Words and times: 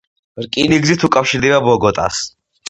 რკინიგზით 0.45 1.05
უკავშირდება 1.09 1.61
ბოგოტას. 1.69 2.25